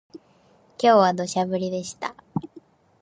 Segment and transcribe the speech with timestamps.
[0.13, 0.23] 今
[0.77, 2.15] 日は土砂降りでした